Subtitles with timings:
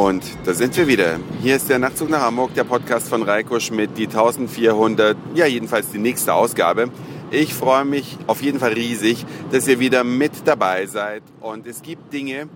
[0.00, 1.20] Und da sind wir wieder.
[1.42, 5.90] Hier ist der Nachtzug nach Hamburg, der Podcast von Reiko Schmidt, die 1400, ja jedenfalls
[5.90, 6.88] die nächste Ausgabe.
[7.30, 11.22] Ich freue mich auf jeden Fall riesig, dass ihr wieder mit dabei seid.
[11.42, 12.48] Und es gibt Dinge,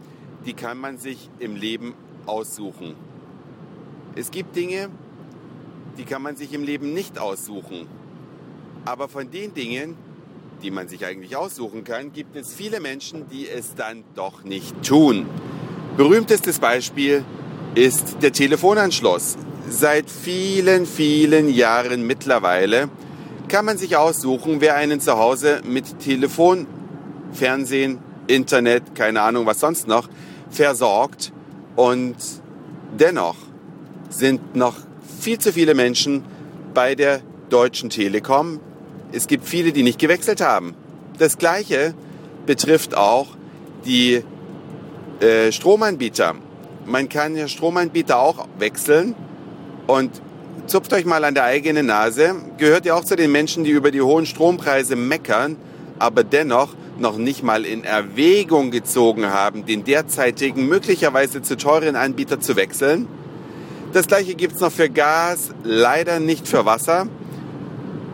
[0.47, 1.93] die kann man sich im Leben
[2.25, 2.95] aussuchen.
[4.15, 4.89] Es gibt Dinge,
[5.99, 7.87] die kann man sich im Leben nicht aussuchen.
[8.87, 9.99] Aber von den Dingen,
[10.63, 14.83] die man sich eigentlich aussuchen kann, gibt es viele Menschen, die es dann doch nicht
[14.83, 15.27] tun.
[15.97, 17.25] Berühmtestes Beispiel
[17.77, 19.37] ist der Telefonanschluss.
[19.71, 22.89] Seit vielen, vielen Jahren mittlerweile
[23.47, 26.67] kann man sich aussuchen, wer einen zu Hause mit Telefon,
[27.33, 30.09] Fernsehen, Internet, keine Ahnung was sonst noch,
[30.51, 31.33] versorgt.
[31.77, 32.17] Und
[32.99, 33.37] dennoch
[34.09, 34.75] sind noch
[35.21, 36.25] viel zu viele Menschen
[36.75, 38.59] bei der Deutschen Telekom.
[39.13, 40.75] Es gibt viele, die nicht gewechselt haben.
[41.19, 41.95] Das Gleiche
[42.47, 43.29] betrifft auch
[43.85, 44.25] die
[45.21, 46.35] äh, Stromanbieter.
[46.87, 49.15] Man kann ja Stromanbieter auch wechseln
[49.87, 50.21] und
[50.67, 52.35] zupft euch mal an der eigenen Nase.
[52.59, 55.57] Gehört ihr auch zu den Menschen, die über die hohen Strompreise meckern,
[55.99, 62.41] aber dennoch noch nicht mal in Erwägung gezogen haben, den derzeitigen, möglicherweise zu teuren Anbieter
[62.41, 63.09] zu wechseln?
[63.93, 67.07] Das gleiche gibt's noch für Gas, leider nicht für Wasser.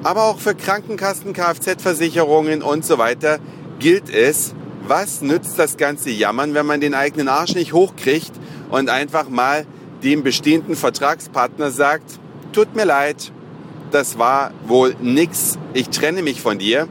[0.02, 3.38] Aber auch für Krankenkassen, Kfz-Versicherungen und so weiter
[3.78, 4.54] gilt es,
[4.91, 8.33] was nützt das ganze Jammern, wenn man den eigenen Arsch nicht hochkriegt
[8.70, 9.64] und einfach mal
[10.02, 12.19] dem bestehenden Vertragspartner sagt,
[12.52, 13.30] tut mir leid,
[13.92, 16.88] das war wohl nix, ich trenne mich von dir,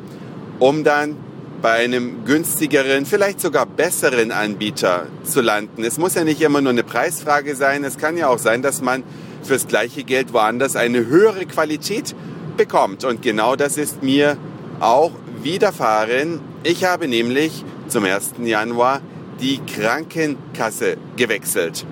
[0.60, 1.18] um dann
[1.62, 5.84] bei einem günstigeren, vielleicht sogar besseren Anbieter zu landen.
[5.84, 8.82] Es muss ja nicht immer nur eine Preisfrage sein, es kann ja auch sein, dass
[8.82, 9.04] man
[9.44, 12.16] fürs gleiche Geld woanders eine höhere Qualität
[12.56, 13.04] bekommt.
[13.04, 14.38] Und genau das ist mir
[14.80, 15.12] auch
[15.44, 16.40] widerfahren.
[16.64, 18.34] Ich habe nämlich zum 1.
[18.44, 19.02] Januar
[19.40, 21.86] die Krankenkasse gewechselt.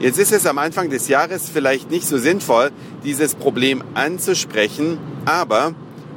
[0.00, 2.70] Jetzt ist es am Anfang des Jahres vielleicht nicht so sinnvoll,
[3.04, 5.74] dieses Problem anzusprechen, aber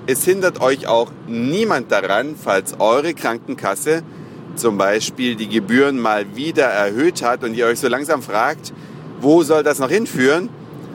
[0.07, 4.03] es hindert euch auch niemand daran, falls eure Krankenkasse
[4.55, 8.73] zum Beispiel die Gebühren mal wieder erhöht hat und ihr euch so langsam fragt,
[9.21, 10.49] wo soll das noch hinführen,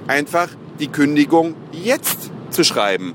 [0.09, 0.49] einfach
[0.81, 3.15] die Kündigung jetzt zu schreiben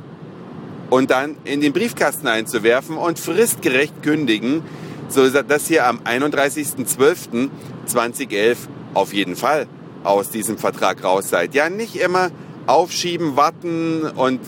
[0.90, 4.64] und dann in den Briefkasten einzuwerfen und fristgerecht kündigen,
[5.10, 8.58] so dass ihr am 31.12.2011
[8.94, 9.68] auf jeden Fall
[10.04, 11.54] aus diesem Vertrag raus seid.
[11.54, 12.32] Ja, nicht immer
[12.66, 14.40] aufschieben, warten und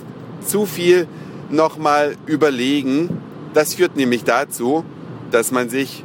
[0.46, 1.08] zu viel
[1.50, 3.22] nochmal überlegen.
[3.54, 4.84] Das führt nämlich dazu,
[5.32, 6.04] dass man sich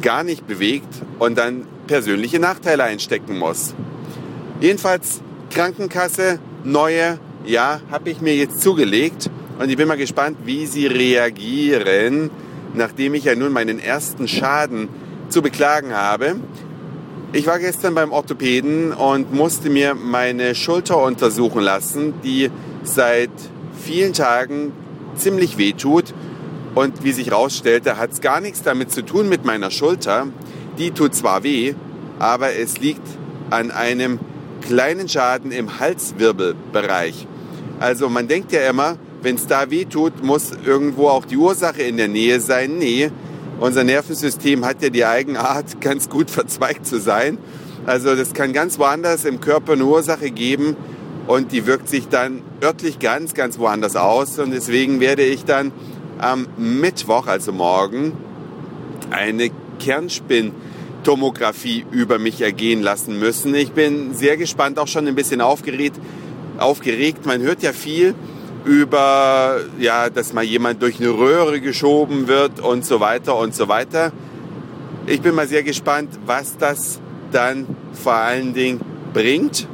[0.00, 0.88] gar nicht bewegt
[1.18, 3.74] und dann persönliche Nachteile einstecken muss.
[4.60, 5.20] Jedenfalls
[5.50, 10.86] Krankenkasse, neue, ja, habe ich mir jetzt zugelegt und ich bin mal gespannt, wie sie
[10.86, 12.30] reagieren
[12.74, 14.88] nachdem ich ja nun meinen ersten Schaden
[15.28, 16.36] zu beklagen habe.
[17.32, 22.50] Ich war gestern beim Orthopäden und musste mir meine Schulter untersuchen lassen, die
[22.82, 23.30] seit
[23.82, 24.72] vielen Tagen
[25.16, 26.12] ziemlich weh tut.
[26.74, 30.26] Und wie sich herausstellte, hat es gar nichts damit zu tun mit meiner Schulter.
[30.78, 31.74] Die tut zwar weh,
[32.18, 33.06] aber es liegt
[33.50, 34.18] an einem
[34.62, 37.26] kleinen Schaden im Halswirbelbereich.
[37.80, 41.82] Also man denkt ja immer, wenn es da weh tut, muss irgendwo auch die Ursache
[41.82, 42.78] in der Nähe sein.
[42.78, 43.10] Nee,
[43.60, 47.38] unser Nervensystem hat ja die Eigenart, ganz gut verzweigt zu sein.
[47.86, 50.76] Also das kann ganz woanders im Körper eine Ursache geben
[51.26, 54.38] und die wirkt sich dann örtlich ganz, ganz woanders aus.
[54.38, 55.72] Und deswegen werde ich dann
[56.18, 58.12] am Mittwoch, also morgen,
[59.10, 59.50] eine
[59.80, 63.54] Kernspintomographie über mich ergehen lassen müssen.
[63.54, 65.96] Ich bin sehr gespannt, auch schon ein bisschen aufgeregt.
[66.58, 67.26] aufgeregt.
[67.26, 68.14] Man hört ja viel
[68.64, 73.68] über, ja, dass mal jemand durch eine Röhre geschoben wird und so weiter und so
[73.68, 74.12] weiter.
[75.06, 77.00] Ich bin mal sehr gespannt, was das
[77.32, 78.80] dann vor allen Dingen
[79.12, 79.66] bringt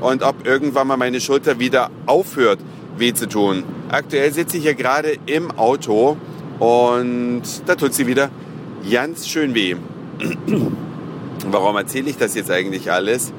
[0.00, 2.60] und ob irgendwann mal meine Schulter wieder aufhört,
[2.96, 3.64] weh zu tun.
[3.88, 6.16] Aktuell sitze ich ja gerade im Auto
[6.58, 8.30] und da tut sie wieder
[8.90, 9.76] ganz schön weh.
[11.50, 13.32] Warum erzähle ich das jetzt eigentlich alles?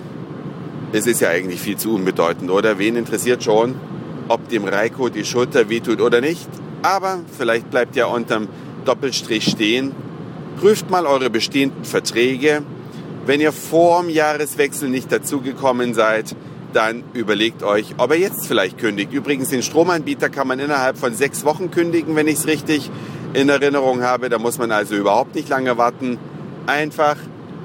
[0.94, 2.80] Es ist ja eigentlich viel zu unbedeutend, oder?
[2.80, 3.76] Wen interessiert schon,
[4.28, 6.48] ob dem Reiko die Schulter wehtut oder nicht.
[6.82, 8.48] Aber vielleicht bleibt ja unterm
[8.86, 9.94] Doppelstrich stehen.
[10.60, 12.64] Prüft mal eure bestehenden Verträge.
[13.26, 16.36] Wenn ihr vor dem Jahreswechsel nicht dazugekommen seid,
[16.74, 19.12] dann überlegt euch, ob er jetzt vielleicht kündigt.
[19.12, 22.90] Übrigens, den Stromanbieter kann man innerhalb von sechs Wochen kündigen, wenn ich es richtig
[23.34, 24.30] in Erinnerung habe.
[24.30, 26.18] Da muss man also überhaupt nicht lange warten.
[26.66, 27.18] Einfach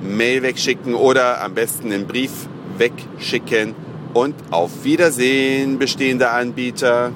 [0.02, 2.30] Mail wegschicken oder am besten einen Brief
[2.78, 3.74] wegschicken
[4.14, 7.12] und auf Wiedersehen, bestehende Anbieter.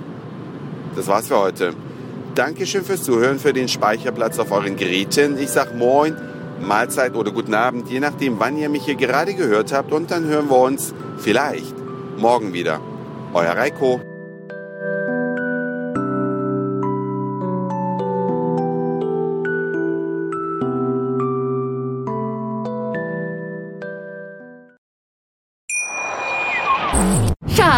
[0.95, 1.75] Das war's für heute.
[2.35, 5.39] Dankeschön fürs Zuhören, für den Speicherplatz auf euren Geräten.
[5.39, 6.17] Ich sag Moin
[6.61, 9.93] Mahlzeit oder guten Abend, je nachdem, wann ihr mich hier gerade gehört habt.
[9.93, 11.75] Und dann hören wir uns vielleicht
[12.17, 12.81] morgen wieder.
[13.35, 14.01] Euer Reiko.